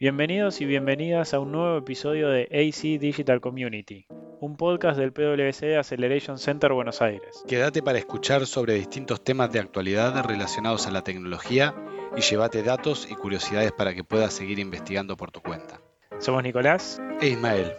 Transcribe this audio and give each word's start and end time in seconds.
Bienvenidos 0.00 0.60
y 0.60 0.64
bienvenidas 0.64 1.34
a 1.34 1.38
un 1.38 1.52
nuevo 1.52 1.78
episodio 1.78 2.28
de 2.28 2.48
AC 2.50 2.98
Digital 3.00 3.40
Community, 3.40 4.06
un 4.40 4.56
podcast 4.56 4.98
del 4.98 5.12
PwC 5.12 5.76
Acceleration 5.76 6.36
Center 6.36 6.72
Buenos 6.72 7.00
Aires. 7.00 7.44
Quédate 7.46 7.80
para 7.80 7.98
escuchar 7.98 8.44
sobre 8.46 8.74
distintos 8.74 9.22
temas 9.22 9.52
de 9.52 9.60
actualidad 9.60 10.24
relacionados 10.24 10.88
a 10.88 10.90
la 10.90 11.04
tecnología 11.04 11.76
y 12.16 12.22
llévate 12.22 12.64
datos 12.64 13.06
y 13.08 13.14
curiosidades 13.14 13.70
para 13.70 13.94
que 13.94 14.02
puedas 14.02 14.32
seguir 14.34 14.58
investigando 14.58 15.16
por 15.16 15.30
tu 15.30 15.40
cuenta. 15.40 15.80
Somos 16.18 16.42
Nicolás 16.42 17.00
e 17.20 17.28
Ismael. 17.28 17.74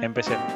Empecemos. 0.00 0.54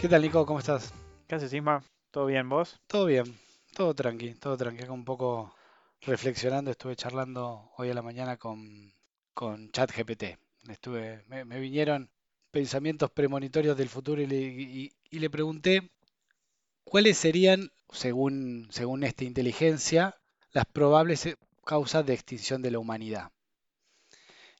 ¿Qué 0.00 0.08
tal, 0.08 0.22
Nico? 0.22 0.46
¿Cómo 0.46 0.58
estás? 0.58 0.94
¿Qué 1.30 1.36
haces, 1.36 1.52
Isma? 1.52 1.84
¿Todo 2.10 2.26
bien 2.26 2.48
vos? 2.48 2.80
Todo 2.88 3.06
bien, 3.06 3.38
todo 3.76 3.94
tranqui, 3.94 4.34
todo 4.34 4.56
tranqui. 4.56 4.82
Un 4.88 5.04
poco 5.04 5.54
reflexionando, 6.00 6.72
estuve 6.72 6.96
charlando 6.96 7.70
hoy 7.76 7.88
a 7.88 7.94
la 7.94 8.02
mañana 8.02 8.36
con, 8.36 8.92
con 9.32 9.70
ChatGPT. 9.70 10.24
Estuve, 10.68 11.22
me, 11.28 11.60
vinieron 11.60 12.10
pensamientos 12.50 13.12
premonitorios 13.12 13.76
del 13.76 13.88
futuro 13.88 14.20
y 14.20 14.90
le, 15.08 15.30
pregunté 15.30 15.92
cuáles 16.82 17.16
serían, 17.16 17.70
según, 17.92 18.66
según 18.72 19.04
esta 19.04 19.22
inteligencia, 19.22 20.16
las 20.50 20.64
probables 20.66 21.36
causas 21.64 22.04
de 22.06 22.14
extinción 22.14 22.60
de 22.60 22.72
la 22.72 22.80
humanidad. 22.80 23.30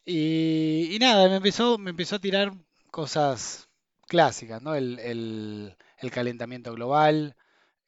Y, 0.04 0.96
nada, 1.00 1.28
me 1.28 1.34
empezó, 1.34 1.78
me 1.78 1.90
empezó 1.90 2.14
a 2.14 2.20
tirar 2.20 2.52
cosas 2.92 3.68
clásicas, 4.06 4.62
¿no? 4.62 4.76
el 4.76 5.74
calentamiento 6.08 6.72
global, 6.72 7.36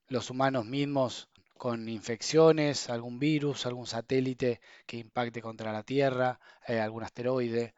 los 0.08 0.28
humanos 0.30 0.66
mismos 0.66 1.28
con 1.56 1.88
infecciones, 1.88 2.90
algún 2.90 3.18
virus, 3.18 3.66
algún 3.66 3.86
satélite 3.86 4.60
que 4.84 4.96
impacte 4.96 5.40
contra 5.40 5.72
la 5.72 5.84
Tierra, 5.84 6.40
eh, 6.66 6.80
algún 6.80 7.04
asteroide. 7.04 7.72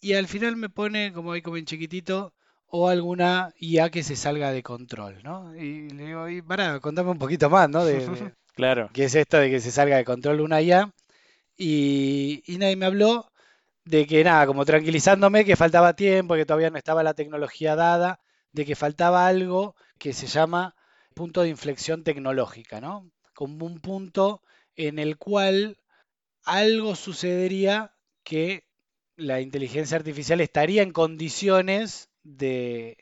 Y 0.00 0.14
al 0.14 0.26
final 0.26 0.56
me 0.56 0.68
pone 0.68 1.12
como 1.12 1.32
ahí 1.32 1.40
como 1.40 1.56
en 1.56 1.64
chiquitito 1.64 2.34
o 2.66 2.88
alguna 2.88 3.54
IA 3.58 3.90
que 3.90 4.02
se 4.02 4.16
salga 4.16 4.50
de 4.50 4.64
control, 4.64 5.22
¿no? 5.22 5.54
Y 5.54 5.88
le 5.90 6.06
digo, 6.06 6.28
y 6.28 6.42
para, 6.42 6.80
contame 6.80 7.10
un 7.10 7.18
poquito 7.18 7.48
más, 7.48 7.70
¿no? 7.70 7.84
De, 7.84 7.98
claro. 8.54 8.90
¿Qué 8.92 9.04
es 9.04 9.14
esto 9.14 9.38
de 9.38 9.48
que 9.48 9.60
se 9.60 9.70
salga 9.70 9.96
de 9.96 10.04
control 10.04 10.40
una 10.40 10.60
IA? 10.60 10.92
Y, 11.56 12.42
y 12.46 12.58
nadie 12.58 12.74
me 12.74 12.86
habló 12.86 13.30
de 13.84 14.06
que 14.06 14.24
nada, 14.24 14.46
como 14.46 14.64
tranquilizándome 14.64 15.44
que 15.44 15.56
faltaba 15.56 15.94
tiempo, 15.94 16.34
que 16.34 16.46
todavía 16.46 16.70
no 16.70 16.78
estaba 16.78 17.02
la 17.02 17.14
tecnología 17.14 17.76
dada, 17.76 18.18
de 18.54 18.64
que 18.64 18.76
faltaba 18.76 19.26
algo 19.26 19.74
que 19.98 20.12
se 20.14 20.26
llama 20.26 20.74
punto 21.12 21.42
de 21.42 21.48
inflexión 21.48 22.04
tecnológica, 22.04 22.80
¿no? 22.80 23.10
Como 23.34 23.66
un 23.66 23.80
punto 23.80 24.42
en 24.76 24.98
el 24.98 25.18
cual 25.18 25.76
algo 26.44 26.94
sucedería 26.94 27.94
que 28.22 28.64
la 29.16 29.40
inteligencia 29.40 29.96
artificial 29.96 30.40
estaría 30.40 30.82
en 30.82 30.92
condiciones 30.92 32.10
de, 32.22 32.96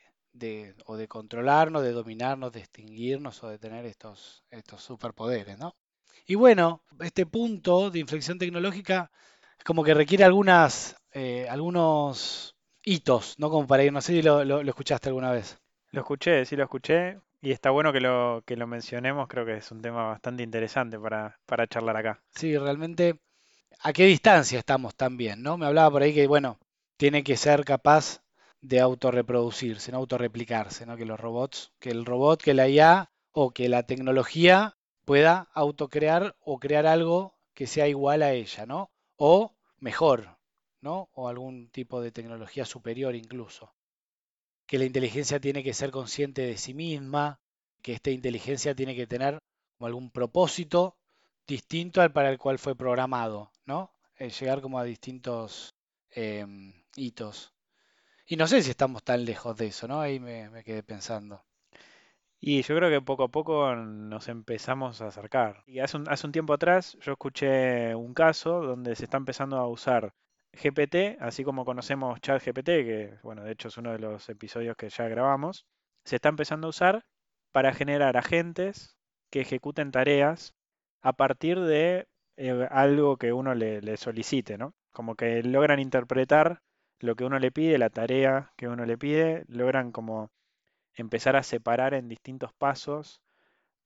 o 0.87 0.97
de 0.97 1.09
controlarnos, 1.09 1.83
de 1.83 1.93
dominarnos, 1.93 2.53
de 2.53 2.61
extinguirnos 2.61 3.43
o 3.45 3.49
de 3.49 3.59
tener 3.59 3.85
estos, 3.85 4.45
estos 4.51 4.83
superpoderes, 4.83 5.59
¿no? 5.59 5.77
Y 6.27 6.35
bueno, 6.35 6.83
este 7.01 7.27
punto 7.27 7.91
de 7.91 7.99
inflexión 7.99 8.39
tecnológica 8.39 9.11
como 9.65 9.85
que 9.85 9.95
requiere 9.95 10.25
algunas, 10.25 10.97
eh, 11.13 11.47
algunos 11.49 12.52
hitos, 12.85 13.39
¿no? 13.39 13.51
Como 13.51 13.67
para 13.67 13.85
ir, 13.85 13.93
no 13.93 14.01
sé 14.01 14.13
si 14.15 14.23
lo, 14.23 14.45
lo 14.45 14.61
escuchaste 14.61 15.09
alguna 15.09 15.33
vez. 15.33 15.59
Lo 15.93 16.01
escuché, 16.01 16.45
sí 16.45 16.57
lo 16.57 16.65
escuché. 16.65 17.21
Y 17.41 17.51
está 17.53 17.71
bueno 17.71 17.93
que 17.93 18.01
lo, 18.01 18.43
que 18.47 18.57
lo 18.57 18.67
mencionemos, 18.67 19.27
creo 19.29 19.45
que 19.47 19.57
es 19.57 19.71
un 19.71 19.81
tema 19.81 20.05
bastante 20.09 20.43
interesante 20.43 20.99
para, 20.99 21.39
para 21.47 21.67
charlar 21.67 21.97
acá. 21.97 22.23
Sí, 22.35 22.57
realmente, 22.59 23.21
¿a 23.81 23.93
qué 23.93 24.07
distancia 24.07 24.59
estamos 24.59 24.95
también? 24.97 25.43
¿no? 25.43 25.57
Me 25.59 25.67
hablaba 25.67 25.91
por 25.91 26.03
ahí 26.03 26.15
que, 26.15 26.27
bueno, 26.27 26.59
tiene 26.97 27.25
que 27.25 27.37
ser 27.37 27.65
capaz 27.65 28.23
de 28.61 28.81
autorreproducirse, 28.81 29.93
no 29.93 29.99
autorreplicarse, 29.99 30.87
¿no? 30.87 30.97
Que 30.97 31.07
los 31.07 31.21
robots, 31.21 31.73
que 31.81 31.91
el 31.91 32.05
robot, 32.07 32.43
que 32.43 32.55
la 32.55 32.69
IA 32.69 33.11
o 33.33 33.53
que 33.53 33.69
la 33.69 33.85
tecnología 33.85 34.77
pueda 35.05 35.49
autocrear 35.55 36.37
o 36.41 36.61
crear 36.61 36.87
algo 36.87 37.37
que 37.55 37.67
sea 37.67 37.89
igual 37.89 38.23
a 38.23 38.33
ella, 38.33 38.67
¿no? 38.67 38.91
O 39.17 39.55
mejor, 39.79 40.39
O 40.85 41.29
algún 41.29 41.69
tipo 41.69 42.01
de 42.01 42.11
tecnología 42.11 42.65
superior 42.65 43.15
incluso 43.15 43.73
que 44.73 44.79
la 44.79 44.87
inteligencia 44.87 45.39
tiene 45.39 45.63
que 45.63 45.75
ser 45.75 45.91
consciente 45.91 46.41
de 46.43 46.57
sí 46.57 46.73
misma, 46.73 47.41
que 47.83 47.93
esta 47.93 48.11
inteligencia 48.11 48.75
tiene 48.75 48.97
que 48.97 49.07
tener 49.07 49.39
algún 49.81 50.11
propósito 50.11 50.97
distinto 51.47 52.01
al 52.01 52.13
para 52.13 52.31
el 52.31 52.39
cual 52.39 52.59
fue 52.59 52.75
programado, 52.75 53.51
¿no? 53.67 53.93
Eh, 54.17 54.31
llegar 54.31 54.63
como 54.63 54.79
a 54.79 54.85
distintos 54.85 55.75
em, 56.11 56.73
hitos. 56.97 57.53
Y 58.27 58.37
no 58.37 58.47
sé 58.47 58.63
si 58.63 58.71
estamos 58.71 59.03
tan 59.03 59.25
lejos 59.27 59.57
de 59.57 59.67
eso, 59.67 59.89
¿no? 59.89 60.01
Ahí 60.01 60.21
me, 60.21 60.65
quedé 60.65 60.83
pensando. 60.83 61.45
Y 62.41 62.63
yo 62.63 62.75
creo 62.75 62.91
que 62.91 63.01
poco 63.05 63.25
a 63.25 63.29
poco 63.29 63.75
nos 63.77 64.29
empezamos 64.29 65.03
a 65.03 65.09
acercar. 65.09 65.65
Y 65.67 65.81
hace 65.81 65.99
hace 66.09 66.27
un 66.27 66.33
tiempo 66.33 66.55
atrás 66.55 66.97
yo 67.01 67.13
escuché 67.13 67.95
un 67.95 68.15
caso 68.15 68.63
donde 68.63 68.97
se 68.97 69.05
está 69.05 69.19
empezando 69.19 69.59
a 69.59 69.69
usar 69.69 70.15
GPT, 70.53 71.19
así 71.21 71.45
como 71.45 71.65
conocemos 71.65 72.21
ChatGPT, 72.21 72.67
que 72.67 73.19
bueno, 73.23 73.43
de 73.45 73.53
hecho 73.53 73.69
es 73.69 73.79
uno 73.79 73.93
de 73.93 73.99
los 73.99 74.29
episodios 74.29 74.77
que 74.77 74.89
ya 74.91 75.09
grabamos, 75.09 75.67
se 76.05 76.17
está 76.17 76.29
empezando 76.29 76.67
a 76.67 76.71
usar 76.71 77.05
para 77.53 77.73
generar 77.73 78.17
agentes 78.17 78.97
que 79.31 79.41
ejecuten 79.41 79.93
tareas 79.93 80.55
a 81.01 81.15
partir 81.15 81.61
de 81.61 82.09
eh, 82.37 82.69
algo 82.71 83.17
que 83.17 83.33
uno 83.33 83.55
le, 83.55 83.97
solicite, 83.97 84.59
¿no? 84.59 84.75
Como 84.93 85.17
que 85.17 85.43
logran 85.43 85.81
interpretar 85.81 86.63
lo 87.01 87.17
que 87.17 87.25
uno 87.25 87.39
le 87.39 87.51
pide, 87.51 87.79
la 87.79 87.91
tarea 87.91 88.53
que 88.57 88.69
uno 88.69 88.87
le 88.87 88.99
pide, 88.99 89.45
logran 89.49 89.93
como 89.93 90.31
empezar 90.95 91.37
a 91.37 91.43
separar 91.43 91.95
en 91.95 92.09
distintos 92.09 92.53
pasos 92.55 93.23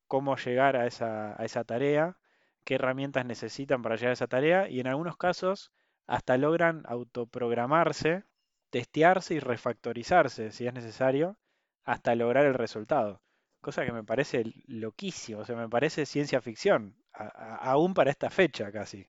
cómo 0.09 0.37
llegar 0.37 0.77
a 0.77 0.87
esa, 0.87 1.41
a 1.41 1.45
esa 1.45 1.65
tarea, 1.65 2.19
qué 2.65 2.77
herramientas 2.77 3.27
necesitan 3.27 3.83
para 3.83 3.97
llegar 3.97 4.11
a 4.11 4.15
esa 4.15 4.29
tarea 4.29 4.69
y 4.69 4.81
en 4.81 4.89
algunos 4.89 5.17
casos 5.17 5.73
hasta 6.07 6.37
logran 6.37 6.83
autoprogramarse, 6.87 8.25
testearse 8.71 9.35
y 9.35 9.41
refactorizarse 9.41 10.53
si 10.53 10.67
es 10.67 10.75
necesario 10.75 11.37
hasta 11.85 12.15
lograr 12.15 12.47
el 12.47 12.55
resultado. 12.55 13.21
Cosa 13.61 13.85
que 13.85 13.93
me 13.93 14.05
parece 14.05 14.45
loquísimo, 14.67 15.41
o 15.41 15.45
sea, 15.45 15.57
me 15.57 15.69
parece 15.69 16.07
ciencia 16.07 16.41
ficción, 16.41 16.97
aún 17.13 17.95
para 17.95 18.11
esta 18.11 18.31
fecha 18.31 18.71
casi, 18.71 19.09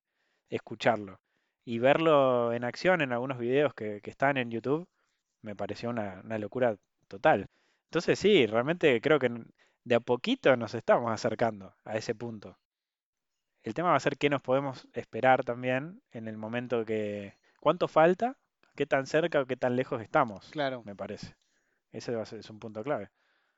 escucharlo. 0.49 1.19
Y 1.65 1.79
verlo 1.79 2.53
en 2.53 2.63
acción 2.63 3.01
en 3.01 3.11
algunos 3.11 3.37
videos 3.37 3.73
que, 3.73 4.01
están 4.03 4.37
en 4.37 4.49
YouTube, 4.49 4.87
me 5.41 5.55
pareció 5.55 5.89
una, 5.89 6.21
una 6.23 6.37
locura 6.37 6.77
total. 7.07 7.47
Entonces 7.85 8.17
sí, 8.17 8.45
realmente 8.47 8.99
creo 9.01 9.19
que 9.19 9.29
de 9.83 9.95
a 9.95 9.99
poquito 9.99 10.55
nos 10.55 10.73
estamos 10.75 11.11
acercando 11.11 11.75
a 11.83 11.97
ese 11.97 12.15
punto. 12.15 12.57
El 13.67 13.73
tema 13.73 13.89
va 13.89 13.97
a 13.97 13.99
ser 13.99 14.17
qué 14.17 14.29
nos 14.29 14.41
podemos 14.41 14.87
esperar 14.93 15.43
también 15.43 16.01
en 16.13 16.29
el 16.29 16.37
momento 16.37 16.85
que... 16.85 17.33
¿Cuánto 17.59 17.89
falta? 17.89 18.37
¿Qué 18.77 18.85
tan 18.85 19.07
cerca 19.07 19.41
o 19.41 19.45
qué 19.45 19.57
tan 19.57 19.75
lejos 19.75 20.01
estamos? 20.01 20.47
Claro. 20.51 20.83
Me 20.85 20.95
parece. 20.95 21.35
Ese 21.91 22.15
va 22.15 22.23
a 22.23 22.25
ser, 22.25 22.39
es 22.39 22.49
un 22.49 22.59
punto 22.59 22.81
clave. 22.81 23.09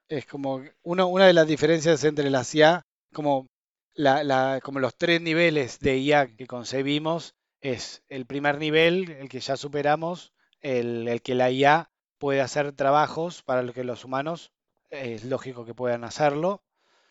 Es 0.08 0.25
como 0.25 0.64
una 0.81 1.28
de 1.28 1.34
las 1.34 1.46
diferencias 1.46 2.03
entre 2.06 2.31
las 2.31 2.56
IA, 2.56 2.88
como, 3.14 3.52
la, 3.94 4.59
como 4.64 4.80
los 4.80 4.96
tres 4.96 5.22
niveles 5.22 5.78
de 5.80 6.00
IA 6.00 6.36
que 6.36 6.48
concebimos, 6.48 7.36
es 7.62 8.02
el 8.08 8.25
primer 8.25 8.58
nivel, 8.58 9.12
el 9.12 9.30
que 9.30 9.42
ya 9.42 9.58
superamos, 9.58 10.34
el, 10.59 11.08
el 11.08 11.22
que 11.22 11.36
la 11.36 11.52
IA 11.52 11.92
puede 12.18 12.42
hacer 12.42 12.72
trabajos 12.72 13.44
para 13.44 13.62
los 13.62 13.75
que 13.75 13.84
los 13.84 14.03
humanos 14.06 14.53
es 14.90 15.24
lógico 15.24 15.66
que 15.66 15.75
puedan 15.75 16.03
hacerlo, 16.03 16.63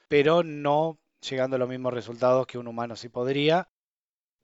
pero 0.09 0.43
no 0.43 0.99
llegando 1.21 1.57
a 1.57 1.59
los 1.59 1.69
mismos 1.69 1.95
resultados 1.95 2.47
que 2.47 2.59
un 2.59 2.69
humano 2.69 2.97
sí 2.97 3.09
podría. 3.09 3.69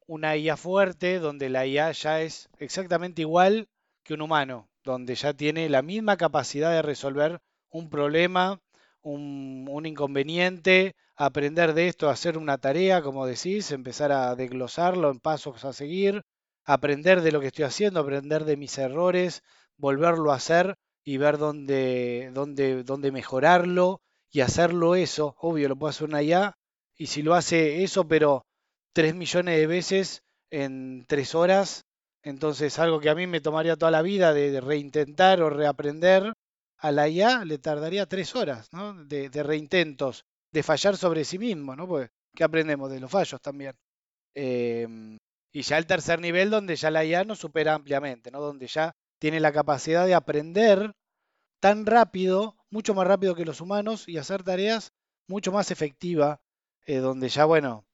Una 0.07 0.37
IA 0.37 0.57
fuerte, 0.57 1.19
donde 1.19 1.49
la 1.49 1.67
IA 1.67 1.93
ya 1.93 2.21
es 2.21 2.49
exactamente 2.59 3.23
igual 3.23 3.69
que 4.03 4.15
un 4.15 4.23
humano, 4.23 4.69
donde 4.83 5.15
ya 5.15 5.33
tiene 5.33 5.69
la 5.69 5.83
misma 5.83 6.17
capacidad 6.17 6.71
de 6.73 6.83
resolver 6.83 7.41
un 7.71 7.89
problema, 7.89 8.61
un, 9.03 9.87
inconveniente, 9.87 10.95
aprender 11.17 11.75
de 11.75 11.89
esto, 11.89 12.09
hacer 12.09 12.39
una 12.39 12.59
tarea, 12.59 13.03
como 13.03 13.27
decís, 13.27 13.71
empezar 13.71 14.13
a 14.13 14.35
desglosarlo 14.35 15.11
en 15.11 15.21
pasos 15.21 15.65
a 15.65 15.73
seguir, 15.73 16.23
aprender 16.65 17.23
de 17.23 17.33
lo 17.33 17.41
que 17.41 17.49
estoy 17.49 17.65
haciendo, 17.65 18.01
aprender 18.01 18.45
de 18.45 18.57
mis 18.57 18.77
errores, 18.79 19.43
volverlo 19.77 20.33
a 20.33 20.37
hacer 20.37 20.77
y 21.05 21.17
ver 21.19 21.39
dónde, 21.39 22.31
dónde, 22.33 22.85
dónde 22.85 23.13
mejorarlo 23.13 24.01
y 24.31 24.41
hacerlo 24.41 24.95
eso. 24.95 25.37
Obvio, 25.39 25.69
lo 25.69 25.77
puedo 25.77 25.91
hacer 25.91 26.09
una 26.09 26.23
IA 26.23 26.57
y 26.97 27.07
si 27.07 27.23
lo 27.23 27.35
hace 27.35 27.83
eso, 27.83 28.07
pero 28.07 28.45
3 28.93 29.15
millones 29.15 29.59
de 29.59 29.67
veces 29.67 30.23
en 30.51 31.05
3 31.09 31.35
horas, 31.35 31.85
entonces 32.23 32.79
algo 32.79 33.01
que 33.01 33.11
a 33.11 33.15
mí 33.15 33.27
me 33.27 33.41
tomaría 33.41 33.77
toda 33.77 33.91
la 33.91 34.03
vida 34.03 34.33
de, 34.33 34.61
reintentar 34.61 35.43
o 35.43 35.51
reaprender, 35.51 36.33
a 36.79 36.93
la 36.93 37.09
IA 37.09 37.45
le 37.45 37.59
tardaría 37.59 38.07
tres 38.07 38.35
horas 38.35 38.69
¿no? 38.73 39.05
de, 39.05 39.29
reintentos, 39.43 40.25
de 40.53 40.63
fallar 40.63 40.97
sobre 40.97 41.25
sí 41.25 41.39
mismo, 41.39 41.77
¿no? 41.77 41.87
Porque, 41.87 42.11
¿qué 42.35 42.45
aprendemos 42.45 42.91
de 42.91 43.01
los 43.01 43.11
fallos 43.11 43.41
también? 43.41 43.75
Em, 44.35 45.19
y 45.53 45.63
ya 45.63 45.79
el 45.79 45.87
tercer 45.87 46.21
nivel 46.21 46.51
donde 46.51 46.77
ya 46.77 46.91
la 46.91 47.05
IA 47.05 47.25
nos 47.25 47.39
supera 47.39 47.75
ampliamente, 47.75 48.31
¿no? 48.31 48.41
Donde 48.41 48.67
ya 48.67 48.93
tiene 49.21 49.41
la 49.41 49.53
capacidad 49.53 50.07
de 50.07 50.15
aprender 50.15 50.93
tan 51.61 51.87
rápido, 51.87 52.57
mucho 52.71 52.95
más 52.95 53.07
rápido 53.07 53.35
que 53.35 53.45
los 53.45 53.61
humanos 53.61 54.09
y 54.09 54.19
hacer 54.19 54.43
tareas 54.43 54.93
mucho 55.29 55.53
más 55.53 55.71
efectivas, 55.71 56.39
eh, 56.87 56.99
donde 56.99 57.29
ya, 57.29 57.45
bueno, 57.45 57.85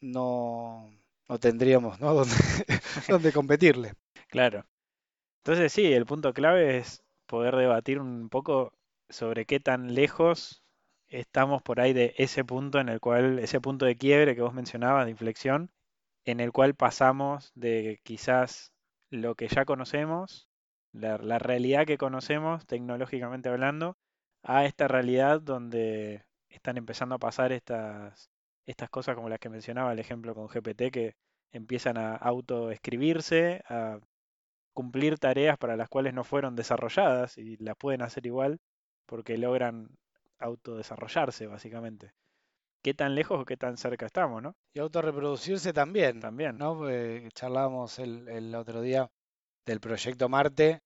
no, 0.00 0.90
no 1.28 1.38
tendríamos 1.38 2.00
¿no? 2.00 2.14
donde, 2.14 2.34
donde 3.08 3.32
competirle. 3.32 3.94
Claro. 4.28 4.64
Entonces 5.44 5.72
sí, 5.72 5.92
el 5.92 6.06
punto 6.06 6.32
clave 6.32 6.78
es 6.78 7.02
poder 7.26 7.56
debatir 7.56 8.00
un 8.00 8.28
poco 8.28 8.72
sobre 9.08 9.46
qué 9.46 9.60
tan 9.60 9.94
lejos 9.94 10.62
estamos 11.08 11.62
por 11.62 11.80
ahí 11.80 11.92
de 11.92 12.14
ese 12.18 12.44
punto 12.44 12.78
en 12.80 12.88
el 12.88 13.00
cual, 13.00 13.38
ese 13.40 13.60
punto 13.60 13.84
de 13.86 13.96
quiebre 13.96 14.34
que 14.34 14.42
vos 14.42 14.54
mencionabas, 14.54 15.04
de 15.04 15.10
inflexión, 15.10 15.70
en 16.24 16.40
el 16.40 16.52
cual 16.52 16.74
pasamos 16.74 17.52
de 17.54 18.00
quizás 18.04 18.72
lo 19.10 19.34
que 19.34 19.48
ya 19.48 19.64
conocemos, 19.64 20.48
la, 20.92 21.38
realidad 21.38 21.86
que 21.86 21.98
conocemos 21.98 22.66
tecnológicamente 22.66 23.48
hablando, 23.48 23.96
a 24.42 24.64
esta 24.64 24.88
realidad 24.88 25.40
donde 25.40 26.24
están 26.48 26.76
empezando 26.78 27.16
a 27.16 27.18
pasar 27.18 27.52
estas, 27.52 28.29
estas 28.70 28.90
cosas 28.90 29.14
como 29.14 29.28
las 29.28 29.38
que 29.38 29.48
mencionaba 29.48 29.92
el 29.92 29.98
ejemplo 29.98 30.34
con 30.34 30.48
GPT, 30.48 30.90
que 30.92 31.14
empiezan 31.52 31.98
a 31.98 32.16
autoescribirse, 32.16 33.62
a 33.68 33.98
cumplir 34.72 35.18
tareas 35.18 35.58
para 35.58 35.76
las 35.76 35.88
cuales 35.88 36.14
no 36.14 36.24
fueron 36.24 36.56
desarrolladas 36.56 37.36
y 37.38 37.56
las 37.58 37.76
pueden 37.76 38.02
hacer 38.02 38.26
igual 38.26 38.58
porque 39.06 39.36
logran 39.36 39.90
autodesarrollarse 40.38 41.46
básicamente. 41.46 42.12
¿Qué 42.82 42.94
tan 42.94 43.14
lejos 43.14 43.40
o 43.40 43.44
qué 43.44 43.56
tan 43.56 43.76
cerca 43.76 44.06
estamos, 44.06 44.42
no? 44.42 44.54
Y 44.72 44.78
autorreproducirse 44.78 45.72
también. 45.72 46.20
También. 46.20 46.56
¿no? 46.56 46.86
charlábamos 47.34 47.98
el, 47.98 48.54
otro 48.54 48.80
día 48.80 49.10
del 49.66 49.80
proyecto 49.80 50.28
Marte. 50.30 50.80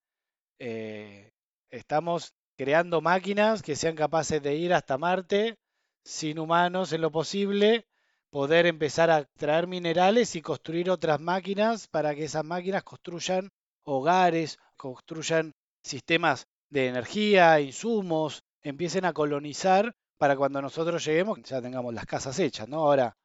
Eh, 0.59 1.31
estamos 1.71 2.35
creando 2.57 3.01
máquinas 3.01 3.63
que 3.63 3.77
sean 3.77 3.95
capaces 3.95 4.43
de 4.43 4.57
ir 4.57 4.75
hasta 4.75 4.99
Marte 4.99 5.57
sin 6.05 6.39
humanos 6.39 6.93
en 6.93 7.01
lo 7.01 7.11
posible, 7.11 7.87
poder 8.31 8.67
empezar 8.67 9.11
a 9.11 9.25
traer 9.25 9.67
minerales 9.67 10.37
y 10.37 10.43
construir 10.43 10.91
otras 10.91 11.21
máquinas 11.21 11.89
para 11.89 12.15
que 12.15 12.25
esas 12.25 12.45
máquinas 12.45 12.83
construyan 12.83 13.51
hogares, 13.85 14.59
construyan 14.77 15.55
sistemas 15.83 16.47
de 16.69 16.89
energía, 16.89 17.61
insumos, 17.61 18.45
empiecen 18.63 19.05
a 19.05 19.13
colonizar 19.13 19.95
para 20.19 20.37
cuando 20.37 20.61
nosotros 20.63 21.05
lleguemos 21.05 21.43
ya 21.43 21.61
tengamos 21.61 21.95
las 21.95 22.07
casas 22.07 22.39
hechas, 22.39 22.69
¿no? 22.69 22.79
Ahora, 22.79 23.17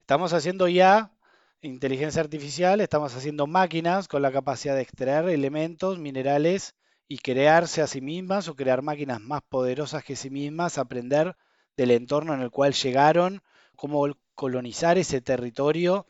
estamos 0.00 0.32
haciendo 0.32 0.68
ya 0.68 1.12
inteligencia 1.60 2.22
artificial, 2.22 2.80
estamos 2.80 3.14
haciendo 3.14 3.46
máquinas 3.46 4.08
con 4.08 4.22
la 4.22 4.32
capacidad 4.32 4.74
de 4.74 4.82
extraer 4.82 5.28
elementos, 5.28 5.98
minerales 5.98 6.74
y 7.06 7.18
crearse 7.18 7.82
a 7.82 7.86
sí 7.86 8.00
mismas 8.00 8.48
o 8.48 8.56
crear 8.56 8.82
máquinas 8.82 9.20
más 9.20 9.42
poderosas 9.48 10.02
que 10.04 10.16
sí 10.16 10.30
mismas, 10.30 10.78
aprender 10.78 11.36
del 11.76 11.90
entorno 11.90 12.34
en 12.34 12.42
el 12.42 12.50
cual 12.50 12.72
llegaron, 12.72 13.42
cómo 13.76 14.06
colonizar 14.34 14.98
ese 14.98 15.20
territorio 15.20 16.06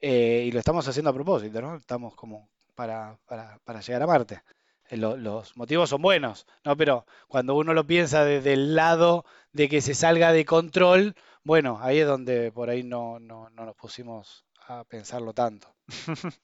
eh, 0.00 0.44
y 0.46 0.52
lo 0.52 0.58
estamos 0.58 0.86
haciendo 0.88 1.10
a 1.10 1.14
propósito, 1.14 1.60
¿no? 1.60 1.76
Estamos 1.76 2.14
como 2.14 2.48
para, 2.74 3.18
para, 3.26 3.80
llegar 3.80 4.02
a 4.02 4.06
Marte. 4.06 4.42
Eh, 4.88 4.96
los 4.96 5.56
motivos 5.56 5.90
son 5.90 6.02
buenos, 6.02 6.46
¿no? 6.64 6.76
Pero 6.76 7.06
cuando 7.26 7.56
uno 7.56 7.74
lo 7.74 7.86
piensa 7.86 8.24
desde 8.24 8.52
el 8.52 8.74
lado 8.74 9.24
de 9.52 9.68
que 9.68 9.80
se 9.80 9.94
salga 9.94 10.32
de 10.32 10.44
control, 10.44 11.14
bueno, 11.42 11.78
ahí 11.82 11.98
es 11.98 12.06
donde 12.06 12.52
por 12.52 12.70
ahí 12.70 12.82
no, 12.84 13.18
no, 13.18 13.50
no 13.50 13.64
nos 13.66 13.74
pusimos 13.74 14.44
a 14.66 14.84
pensarlo 14.84 15.32
tanto. 15.34 15.74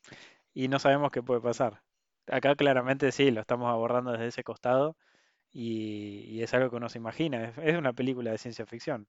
y 0.54 0.68
no 0.68 0.78
sabemos 0.78 1.10
qué 1.12 1.22
puede 1.22 1.40
pasar. 1.40 1.82
Acá 2.26 2.56
claramente 2.56 3.12
sí, 3.12 3.30
lo 3.30 3.40
estamos 3.40 3.70
abordando 3.70 4.12
desde 4.12 4.28
ese 4.28 4.44
costado 4.44 4.96
y, 5.54 6.42
es 6.42 6.52
algo 6.52 6.68
que 6.68 6.76
uno 6.76 6.88
se 6.88 6.98
imagina. 6.98 7.54
Es, 7.62 7.76
una 7.76 7.92
película 7.92 8.32
de 8.32 8.38
ciencia 8.38 8.66
ficción, 8.66 9.06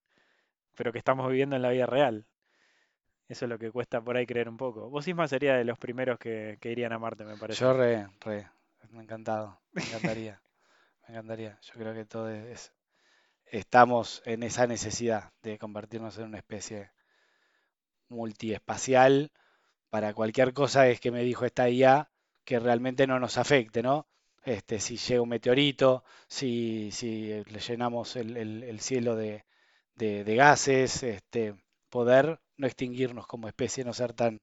pero 0.75 0.92
que 0.92 1.00
estamos 1.00 1.27
viviendo 1.27 1.56
en 1.56 1.63
la 1.63 1.69
vida 1.69 1.88
real. 1.88 2.27
Eso 3.27 3.45
es 3.45 3.50
lo 3.50 3.57
que 3.57 3.71
cuesta 3.71 4.00
por 4.00 4.15
ahí 4.15 4.27
creer 4.27 4.47
un 4.47 4.56
poco. 4.56 4.88
Vos 4.89 5.07
misma 5.07 5.27
sería 5.27 5.56
de 5.56 5.65
los 5.65 5.80
primeros 5.80 6.19
que, 6.19 6.59
irían 6.62 6.94
a 6.94 7.00
Marte, 7.00 7.25
me 7.25 7.36
parece. 7.36 7.59
Yo 7.59 7.74
re, 7.74 8.07
re, 8.21 8.47
me 8.92 9.01
encantado, 9.01 9.59
me 9.71 9.81
encantaría, 9.81 10.39
me 11.07 11.15
encantaría. 11.15 11.57
Yo 11.62 11.74
creo 11.74 11.94
que 11.95 12.06
todo 12.06 12.30
es, 12.30 12.71
estamos 13.47 14.21
en 14.25 14.44
esa 14.44 14.68
necesidad 14.68 15.33
de 15.42 15.57
convertirnos 15.57 16.19
en 16.19 16.25
una 16.25 16.38
especie 16.38 16.92
multiespacial 18.07 19.31
para 19.89 20.13
cualquier 20.13 20.53
cosa 20.53 20.88
es 20.88 21.00
que 21.00 21.09
me 21.09 21.24
dijo 21.24 21.45
esta 21.45 21.68
IA 21.69 22.12
que 22.44 22.59
realmente 22.59 23.07
no 23.07 23.19
nos 23.19 23.39
afecte, 23.39 23.81
¿no? 23.81 24.07
Este, 24.45 24.80
si 24.80 24.97
llega 24.97 25.21
un 25.21 25.30
meteorito, 25.30 26.03
si, 26.27 26.92
si 26.92 27.44
le 27.45 27.59
llenamos 27.59 28.15
el, 28.15 28.80
cielo 28.80 29.15
de, 29.15 29.44
gases, 29.97 31.01
este, 31.01 31.56
poder 31.89 32.39
no 32.57 32.68
extinguirnos 32.68 33.25
como 33.25 33.47
especie, 33.47 33.83
no 33.83 33.94
ser 33.94 34.13
tan 34.13 34.42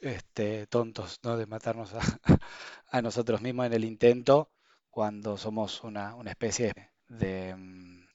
este, 0.00 0.66
tontos, 0.66 1.20
¿no? 1.22 1.36
De 1.36 1.46
matarnos 1.46 1.94
a, 1.94 3.02
nosotros 3.02 3.40
mismos 3.40 3.66
en 3.66 3.74
el 3.74 3.84
intento 3.84 4.50
cuando 4.90 5.36
somos 5.36 5.84
una, 5.84 6.16
especie 6.26 6.72
de, 7.08 7.54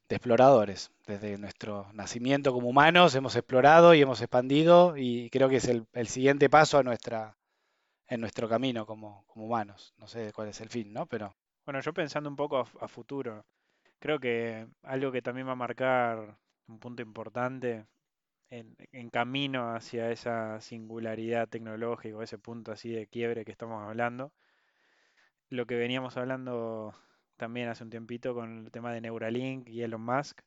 de, 0.09 0.15
exploradores. 0.15 0.91
Desde 1.07 1.37
nuestro 1.37 1.89
nacimiento 1.93 2.51
como 2.51 2.67
humanos 2.67 3.15
hemos 3.15 3.35
explorado 3.37 3.93
y 3.93 4.01
hemos 4.01 4.21
expandido 4.21 4.97
y 4.97 5.29
creo 5.29 5.47
que 5.47 5.57
es 5.57 5.69
el, 5.69 5.87
el 5.93 6.07
siguiente 6.09 6.49
paso 6.49 6.77
a 6.77 6.83
nuestra, 6.83 7.37
en 8.07 8.21
nuestro 8.21 8.49
camino 8.49 8.85
como, 8.85 9.25
humanos. 9.35 9.93
No 9.97 10.07
sé 10.07 10.31
cuál 10.33 10.49
es 10.49 10.61
el 10.61 10.69
fin, 10.69 10.93
¿no? 10.93 11.05
Pero... 11.05 11.35
Bueno, 11.65 11.79
yo 11.81 11.93
pensando 11.93 12.29
un 12.29 12.35
poco 12.35 12.59
a, 12.59 12.87
futuro, 12.87 13.45
creo 13.99 14.19
que 14.19 14.67
algo 14.83 15.11
que 15.11 15.21
también 15.21 15.47
va 15.47 15.53
a 15.53 15.55
marcar 15.55 16.37
un 16.67 16.79
punto 16.79 17.01
importante 17.01 17.87
en, 18.49 18.75
en, 18.91 19.09
camino 19.09 19.73
hacia 19.73 20.11
esa 20.11 20.59
singularidad 20.59 21.47
tecnológica, 21.47 22.21
ese 22.21 22.37
punto 22.37 22.73
así 22.73 22.91
de 22.91 23.07
quiebre 23.07 23.45
que 23.45 23.51
estamos 23.51 23.81
hablando, 23.81 24.33
lo 25.49 25.65
que 25.65 25.75
veníamos 25.75 26.17
hablando 26.17 26.93
también 27.37 27.69
hace 27.69 27.83
un 27.83 27.89
tiempito 27.89 28.33
con 28.33 28.65
el 28.65 28.71
tema 28.71 28.93
de 28.93 29.01
Neuralink 29.01 29.69
y 29.69 29.83
Elon 29.83 30.01
Musk, 30.01 30.41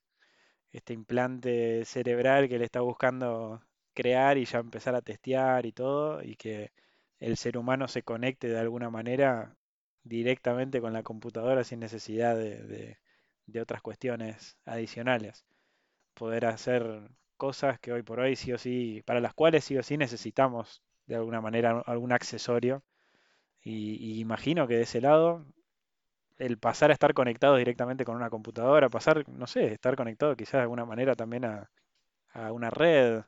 este 0.73 0.93
implante 0.93 1.85
cerebral 1.85 2.49
que 2.49 2.59
le 2.59 2.65
está 2.65 2.81
buscando 2.81 3.63
crear 3.95 4.39
y 4.39 4.45
ya 4.45 4.59
empezar 4.59 4.95
a 4.95 5.03
testear 5.03 5.67
y 5.67 5.73
todo, 5.73 6.23
y 6.23 6.37
que 6.37 6.73
el 7.21 7.37
ser 7.37 7.59
humano 7.59 7.89
se 7.89 8.03
conecte 8.03 8.49
de 8.49 8.59
alguna 8.59 8.91
manera 8.91 9.57
directamente 10.05 10.81
con 10.81 10.93
la 10.93 11.03
computadora 11.03 11.65
sin 11.65 11.81
necesidad 11.81 12.37
de, 12.37 12.99
otras 13.61 13.83
cuestiones 13.83 14.57
adicionales. 14.65 15.45
Poder 16.15 16.47
hacer 16.47 17.11
cosas 17.37 17.79
que 17.81 17.93
hoy 17.93 18.03
por 18.03 18.21
hoy 18.21 18.37
sí 18.37 18.53
o 18.53 18.59
sí, 18.59 19.03
para 19.07 19.21
las 19.21 19.35
cuales 19.35 19.65
sí 19.65 19.77
o 19.77 19.83
sí 19.83 19.97
necesitamos 19.97 20.83
de 21.07 21.17
alguna 21.17 21.41
manera 21.41 21.83
algún 21.87 22.13
accesorio. 22.13 22.83
Y, 23.63 24.21
imagino 24.21 24.69
que 24.69 24.77
de 24.77 24.83
ese 24.83 25.01
lado, 25.01 25.45
el 26.39 26.59
pasar 26.59 26.91
a 26.91 26.93
estar 26.95 27.15
conectado 27.15 27.57
directamente 27.57 28.05
con 28.05 28.17
una 28.17 28.31
computadora, 28.31 28.89
pasar, 28.89 29.29
no 29.29 29.47
sé, 29.47 29.73
estar 29.73 29.97
conectado 29.97 30.37
quizás 30.37 30.55
de 30.55 30.61
alguna 30.61 30.85
manera 30.85 31.15
también 31.15 31.45
a, 31.47 31.71
a 32.33 32.53
una 32.53 32.71
red, 32.71 33.23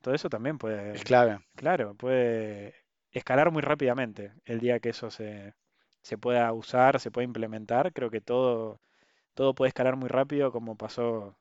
todo 0.00 0.14
eso 0.14 0.30
también 0.30 0.58
puede... 0.58 0.94
Es 0.94 1.04
clave. 1.04 1.40
Claro, 1.56 1.94
puede 1.94 2.74
escalar 3.12 3.50
muy 3.50 3.62
rápidamente 3.62 4.32
el 4.44 4.60
día 4.60 4.80
que 4.80 4.90
eso 4.90 5.10
se, 5.10 5.54
se 6.02 6.18
pueda 6.18 6.52
usar, 6.52 7.00
se 7.00 7.10
pueda 7.10 7.24
implementar. 7.24 7.92
Creo 7.92 8.10
que 8.10 8.20
todo, 8.20 8.80
todo 9.34 9.54
puede 9.54 9.68
escalar 9.70 9.96
muy 9.96 10.08
rápido 10.08 10.52
como 10.52 10.76
pasó 10.76 11.36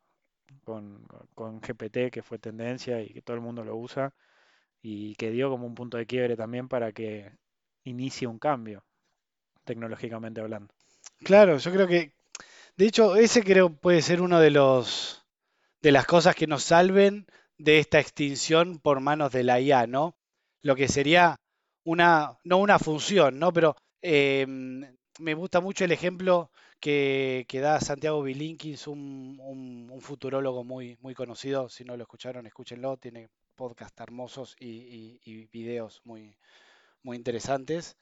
con, 0.65 1.05
con 1.35 1.61
GPT, 1.61 2.11
que 2.11 2.23
fue 2.23 2.39
tendencia 2.39 3.01
y 3.01 3.09
que 3.13 3.21
todo 3.21 3.35
el 3.35 3.41
mundo 3.43 3.63
lo 3.63 3.75
usa 3.77 4.13
y 4.81 5.15
que 5.15 5.31
dio 5.31 5.49
como 5.49 5.67
un 5.67 5.75
punto 5.75 5.97
de 5.97 6.05
quiebre 6.07 6.35
también 6.37 6.67
para 6.67 6.91
que 6.91 7.31
inicie 7.83 8.27
un 8.27 8.39
cambio, 8.39 8.83
tecnológicamente 9.65 10.41
hablando. 10.41 10.73
Claro, 11.23 11.57
yo 11.57 11.71
creo 11.71 11.87
que, 11.87 12.13
de 12.77 12.85
hecho, 12.87 13.15
ese 13.17 13.43
creo 13.43 13.73
puede 13.75 14.01
ser 14.01 14.21
uno 14.21 14.39
de 14.39 14.51
los 14.51 15.25
de 15.81 15.91
las 15.91 16.05
cosas 16.05 16.35
que 16.35 16.47
nos 16.47 16.63
salven 16.63 17.27
de 17.57 17.79
esta 17.79 17.99
extinción 17.99 18.79
por 18.79 18.99
manos 19.01 19.31
de 19.31 19.43
la 19.43 19.59
IA, 19.59 19.87
¿no? 19.87 20.17
Lo 20.61 20.75
que 20.75 20.87
sería 20.87 21.39
una, 21.87 22.37
no 22.43 22.57
una 22.57 22.79
función, 22.79 23.39
¿no? 23.39 23.53
Pero 23.53 23.75
em, 24.01 24.81
me 25.19 25.33
gusta 25.33 25.61
mucho 25.61 25.85
el 25.85 25.93
ejemplo 25.93 26.51
que, 26.81 27.45
da 27.49 27.79
Santiago 27.79 28.21
Bilinkis, 28.21 28.87
un, 28.87 29.39
un, 29.41 30.01
futurólogo 30.01 30.65
muy, 30.65 30.97
muy 30.99 31.13
conocido. 31.15 31.69
Si 31.69 31.85
no 31.85 31.95
lo 31.95 32.03
escucharon, 32.03 32.45
escúchenlo. 32.45 32.97
Tiene 32.97 33.29
podcasts 33.55 34.01
hermosos 34.01 34.57
y, 34.59 35.47
videos 35.53 36.01
muy, 36.03 36.37
muy 37.03 37.15
interesantes. 37.15 37.95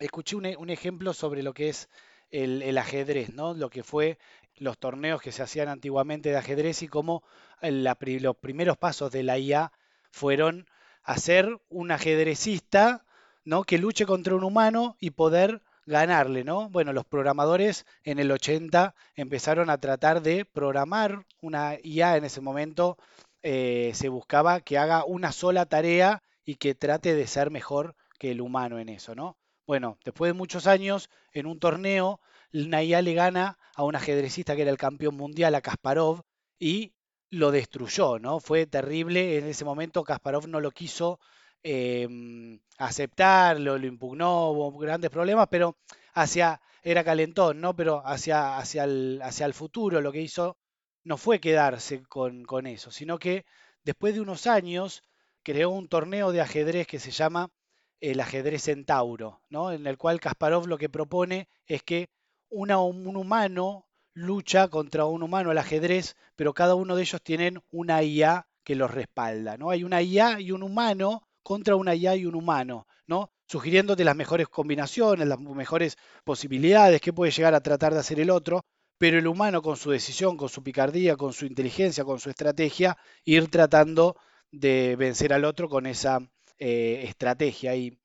Escuché 0.00 0.34
un, 0.34 0.46
un, 0.58 0.70
ejemplo 0.70 1.14
sobre 1.14 1.44
lo 1.44 1.54
que 1.54 1.68
es 1.68 1.88
el, 2.30 2.76
ajedrez, 2.76 3.32
¿no? 3.34 3.54
Lo 3.54 3.70
que 3.70 3.84
fue 3.84 4.18
los 4.56 4.78
torneos 4.78 5.22
que 5.22 5.30
se 5.30 5.44
hacían 5.44 5.68
antiguamente 5.68 6.30
de 6.30 6.38
ajedrez 6.38 6.82
y 6.82 6.88
cómo 6.88 7.22
los 7.62 8.36
primeros 8.38 8.76
pasos 8.78 9.12
de 9.12 9.22
la 9.22 9.38
IA 9.38 9.70
fueron 10.10 10.66
hacer 11.06 11.58
un 11.68 11.92
ajedrecista, 11.92 13.06
¿no? 13.44 13.62
Que 13.64 13.78
luche 13.78 14.04
contra 14.06 14.34
un 14.34 14.44
humano 14.44 14.96
y 15.00 15.10
poder 15.10 15.62
ganarle, 15.86 16.42
¿no? 16.42 16.68
Bueno, 16.68 16.92
los 16.92 17.06
programadores 17.06 17.86
en 18.02 18.18
el 18.18 18.32
80 18.32 18.94
empezaron 19.14 19.70
a 19.70 19.78
tratar 19.78 20.20
de 20.20 20.44
programar 20.44 21.24
una 21.40 21.76
IA 21.82 22.16
en 22.16 22.24
ese 22.24 22.40
momento. 22.40 22.98
Eh, 23.42 23.92
se 23.94 24.08
buscaba 24.08 24.60
que 24.60 24.78
haga 24.78 25.04
una 25.04 25.30
sola 25.30 25.66
tarea 25.66 26.22
y 26.44 26.56
que 26.56 26.74
trate 26.74 27.14
de 27.14 27.26
ser 27.28 27.52
mejor 27.52 27.94
que 28.18 28.32
el 28.32 28.40
humano 28.40 28.80
en 28.80 28.88
eso, 28.88 29.14
¿no? 29.14 29.38
Bueno, 29.64 29.98
después 30.04 30.30
de 30.30 30.38
muchos 30.38 30.66
años, 30.66 31.08
en 31.32 31.46
un 31.46 31.60
torneo, 31.60 32.20
una 32.52 32.82
IA 32.82 33.00
le 33.02 33.14
gana 33.14 33.58
a 33.76 33.84
un 33.84 33.94
ajedrecista 33.94 34.56
que 34.56 34.62
era 34.62 34.72
el 34.72 34.76
campeón 34.76 35.16
mundial, 35.16 35.54
a 35.54 35.60
Kasparov, 35.60 36.22
y 36.58 36.94
lo 37.30 37.50
destruyó, 37.50 38.18
¿no? 38.18 38.40
Fue 38.40 38.66
terrible. 38.66 39.38
En 39.38 39.46
ese 39.46 39.64
momento 39.64 40.04
Kasparov 40.04 40.48
no 40.48 40.60
lo 40.60 40.70
quiso 40.70 41.18
Em, 41.68 42.60
aceptarlo, 42.78 43.76
lo 43.76 43.86
impugnó, 43.88 44.50
hubo 44.50 44.78
grandes 44.78 45.10
problemas, 45.10 45.48
pero 45.50 45.76
hacia, 46.14 46.60
era 46.82 47.02
calentón, 47.02 47.60
¿no? 47.60 47.74
Pero 47.74 48.02
hacia, 48.06 48.56
hacia, 48.58 48.84
el, 48.84 49.20
hacia 49.20 49.46
el 49.46 49.52
futuro 49.54 50.00
lo 50.00 50.12
que 50.12 50.22
hizo 50.22 50.58
no 51.02 51.16
fue 51.16 51.40
quedarse 51.40 52.04
con, 52.04 52.44
con 52.44 52.68
eso, 52.68 52.92
sino 52.92 53.18
que 53.18 53.44
después 53.82 54.14
de 54.14 54.20
unos 54.20 54.46
años 54.46 55.02
creó 55.42 55.70
un 55.70 55.88
torneo 55.88 56.30
de 56.30 56.40
ajedrez 56.40 56.86
que 56.86 57.00
se 57.00 57.10
llama 57.10 57.50
el 58.00 58.20
ajedrez 58.20 58.62
centauro, 58.62 59.42
¿no? 59.48 59.72
En 59.72 59.88
el 59.88 59.98
cual 59.98 60.20
Kasparov 60.20 60.68
lo 60.68 60.78
que 60.78 60.88
propone 60.88 61.48
es 61.66 61.82
que 61.82 62.10
un 62.48 62.70
humano 63.16 63.85
lucha 64.16 64.68
contra 64.68 65.04
un 65.04 65.22
humano 65.22 65.50
al 65.50 65.58
ajedrez, 65.58 66.16
pero 66.36 66.54
cada 66.54 66.74
uno 66.74 66.96
de 66.96 67.02
ellos 67.02 67.22
tienen 67.22 67.60
una 67.70 68.02
IA 68.02 68.46
que 68.64 68.74
los 68.74 68.90
respalda, 68.90 69.56
¿no? 69.58 69.70
Hay 69.70 69.84
una 69.84 70.02
IA 70.02 70.40
y 70.40 70.52
un 70.52 70.62
humano 70.62 71.28
contra 71.42 71.76
una 71.76 71.94
IA 71.94 72.16
y 72.16 72.26
un 72.26 72.34
humano, 72.34 72.86
¿no? 73.06 73.30
Sugiriéndote 73.46 74.04
las 74.04 74.16
mejores 74.16 74.48
combinaciones, 74.48 75.28
las 75.28 75.38
mejores 75.38 75.96
posibilidades, 76.24 77.00
qué 77.00 77.12
puede 77.12 77.30
llegar 77.30 77.54
a 77.54 77.60
tratar 77.60 77.92
de 77.92 78.00
hacer 78.00 78.18
el 78.18 78.30
otro, 78.30 78.62
pero 78.98 79.18
el 79.18 79.26
humano 79.26 79.60
con 79.60 79.76
su 79.76 79.90
decisión, 79.90 80.36
con 80.38 80.48
su 80.48 80.62
picardía, 80.62 81.16
con 81.16 81.32
su 81.34 81.44
inteligencia, 81.46 82.04
con 82.04 82.18
su 82.18 82.30
estrategia, 82.30 82.96
ir 83.24 83.48
tratando 83.50 84.16
de 84.50 84.96
vencer 84.96 85.32
al 85.34 85.44
otro 85.44 85.68
con 85.68 85.86
esa 85.86 86.18
eh, 86.58 87.04
estrategia. 87.04 87.76
Y 87.76 87.98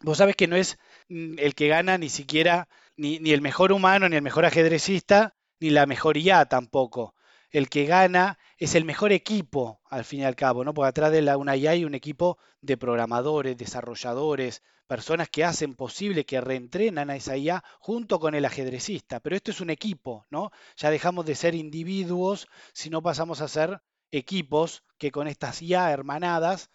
vos 0.00 0.18
sabes 0.18 0.36
que 0.36 0.46
no 0.46 0.56
es 0.56 0.78
mm, 1.08 1.38
el 1.38 1.54
que 1.54 1.68
gana 1.68 1.98
ni 1.98 2.08
siquiera 2.08 2.68
ni, 2.96 3.18
ni 3.18 3.32
el 3.32 3.42
mejor 3.42 3.72
humano, 3.72 4.08
ni 4.08 4.16
el 4.16 4.22
mejor 4.22 4.44
ajedrecista, 4.46 5.34
ni 5.60 5.70
la 5.70 5.86
mejor 5.86 6.16
IA 6.16 6.46
tampoco 6.46 7.14
el 7.50 7.68
que 7.70 7.86
gana 7.86 8.38
es 8.58 8.74
el 8.74 8.84
mejor 8.84 9.12
equipo, 9.12 9.80
al 9.88 10.04
fin 10.04 10.20
y 10.20 10.24
al 10.24 10.36
cabo, 10.36 10.64
¿no? 10.64 10.74
Porque 10.74 10.88
atrás 10.88 11.12
de 11.12 11.22
la, 11.22 11.36
una 11.36 11.56
IA 11.56 11.70
hay 11.72 11.84
un 11.84 11.94
equipo 11.94 12.38
de 12.60 12.76
programadores, 12.76 13.56
desarrolladores, 13.56 14.62
personas 14.86 15.28
que 15.30 15.44
hacen 15.44 15.74
posible 15.74 16.26
que 16.26 16.40
reentrenan 16.40 17.08
a 17.10 17.16
esa 17.16 17.36
IA 17.36 17.64
junto 17.78 18.18
con 18.20 18.34
el 18.34 18.44
ajedrecista. 18.44 19.20
Pero 19.20 19.36
esto 19.36 19.50
es 19.52 19.60
un 19.60 19.70
equipo, 19.70 20.26
¿no? 20.30 20.50
Ya 20.76 20.90
dejamos 20.90 21.24
de 21.24 21.34
ser 21.34 21.54
individuos, 21.54 22.46
si 22.72 22.90
no 22.90 23.02
pasamos 23.02 23.40
a 23.40 23.48
ser 23.48 23.80
equipos 24.10 24.82
que 24.98 25.10
con 25.10 25.26
estas 25.28 25.62
IA 25.62 25.90
hermanadas 25.92 26.70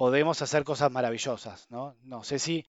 podemos 0.00 0.40
hacer 0.40 0.64
cosas 0.64 0.90
maravillosas, 0.90 1.70
¿no? 1.70 1.94
No 2.04 2.24
sé 2.24 2.38
si 2.38 2.66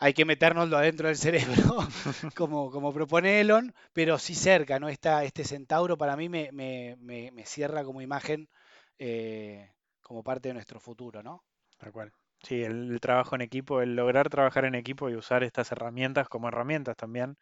hay 0.00 0.14
que 0.14 0.24
metérnoslo 0.24 0.76
adentro 0.76 1.06
del 1.06 1.16
cerebro, 1.16 1.54
como, 2.34 2.72
como 2.72 2.92
propone 2.92 3.40
Elon, 3.40 3.72
pero 3.92 4.18
sí 4.18 4.34
cerca, 4.34 4.80
¿no? 4.80 4.88
Esta, 4.88 5.22
este 5.22 5.44
centauro 5.44 5.96
para 5.96 6.16
mí 6.16 6.28
me, 6.28 6.50
me, 6.50 6.96
me, 6.98 7.46
cierra 7.46 7.84
como 7.84 8.02
imagen 8.02 8.48
eh, 8.98 9.70
como 10.00 10.24
parte 10.24 10.48
de 10.48 10.54
nuestro 10.54 10.80
futuro, 10.80 11.22
¿no? 11.22 11.44
Tal 11.78 11.92
cual. 11.92 12.12
Sí, 12.42 12.64
el, 12.64 12.98
trabajo 13.00 13.36
en 13.36 13.42
equipo, 13.42 13.80
el 13.80 13.94
lograr 13.94 14.28
trabajar 14.28 14.64
en 14.64 14.74
equipo 14.74 15.08
y 15.08 15.14
usar 15.14 15.44
estas 15.44 15.70
herramientas 15.70 16.28
como 16.28 16.48
herramientas 16.48 16.96
también 16.96 17.38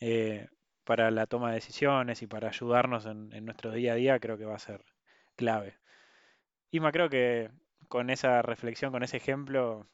eh, 0.00 0.48
para 0.84 1.10
la 1.10 1.26
toma 1.26 1.50
de 1.50 1.56
decisiones 1.56 2.22
y 2.22 2.26
para 2.26 2.48
ayudarnos 2.48 3.04
en, 3.04 3.34
en 3.34 3.44
nuestro 3.44 3.70
día 3.72 3.92
a 3.92 3.96
día, 3.96 4.18
creo 4.18 4.38
que 4.38 4.46
va 4.46 4.54
a 4.54 4.58
ser 4.58 4.82
clave. 5.36 5.76
Ima, 6.70 6.90
creo 6.90 7.10
que 7.10 7.50
con 7.92 8.08
esa 8.08 8.40
reflexión, 8.40 8.90
con 8.90 9.02
ese 9.02 9.18
ejemplo, 9.18 9.86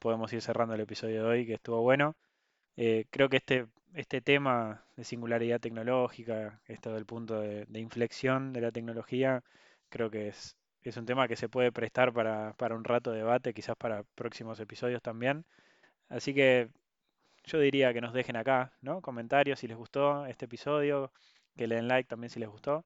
podemos 0.00 0.32
ir 0.32 0.42
cerrando 0.42 0.74
el 0.74 0.80
episodio 0.80 1.22
de 1.22 1.28
hoy, 1.28 1.46
que 1.46 1.54
estuvo 1.54 1.82
bueno. 1.82 2.16
Eh, 2.76 3.06
creo 3.10 3.28
que 3.28 3.36
este, 3.36 3.68
este 3.94 4.20
tema 4.20 4.84
de 4.96 5.04
singularidad 5.04 5.60
tecnológica, 5.60 6.60
esto 6.66 6.92
del 6.92 7.06
punto 7.06 7.40
de, 7.40 7.66
inflexión 7.78 8.52
de 8.52 8.60
la 8.62 8.72
tecnología, 8.72 9.44
creo 9.88 10.10
que 10.10 10.28
es, 10.28 10.56
es 10.82 10.96
un 10.96 11.06
tema 11.06 11.28
que 11.28 11.36
se 11.36 11.48
puede 11.48 11.70
prestar 11.70 12.12
para, 12.12 12.54
para 12.54 12.74
un 12.74 12.82
rato 12.82 13.12
de 13.12 13.18
debate, 13.18 13.54
quizás 13.54 13.76
para 13.76 14.02
próximos 14.16 14.58
episodios 14.58 15.00
también. 15.00 15.44
Así 16.08 16.34
que 16.34 16.70
yo 17.44 17.60
diría 17.60 17.92
que 17.94 18.00
nos 18.00 18.14
dejen 18.14 18.36
acá, 18.36 18.72
¿no? 18.82 19.00
Comentarios 19.00 19.60
si 19.60 19.68
les 19.68 19.76
gustó 19.76 20.26
este 20.26 20.46
episodio, 20.46 21.12
que 21.56 21.68
le 21.68 21.76
den 21.76 21.86
like 21.88 22.08
también 22.08 22.30
si 22.30 22.40
les 22.40 22.48
gustó, 22.48 22.84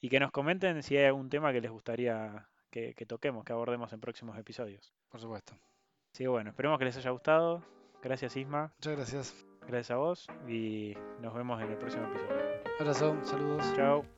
y 0.00 0.08
que 0.08 0.20
nos 0.20 0.30
comenten 0.30 0.84
si 0.84 0.96
hay 0.96 1.06
algún 1.06 1.30
tema 1.30 1.52
que 1.52 1.60
les 1.60 1.72
gustaría 1.72 2.48
que 2.70 3.06
toquemos, 3.06 3.44
que 3.44 3.52
abordemos 3.52 3.92
en 3.92 4.00
próximos 4.00 4.38
episodios. 4.38 4.92
Por 5.08 5.20
supuesto. 5.20 5.54
Así 6.12 6.24
que 6.24 6.28
bueno, 6.28 6.50
esperemos 6.50 6.78
que 6.78 6.84
les 6.84 6.96
haya 6.96 7.10
gustado. 7.10 7.62
Gracias 8.02 8.36
Isma. 8.36 8.72
Muchas 8.78 8.96
gracias. 8.96 9.46
Gracias 9.66 9.90
a 9.90 9.96
vos 9.96 10.26
y 10.48 10.96
nos 11.20 11.34
vemos 11.34 11.60
en 11.62 11.70
el 11.70 11.76
próximo 11.76 12.06
episodio. 12.06 12.38
Abrazo, 12.80 13.24
saludos. 13.24 13.72
Chao. 13.76 14.17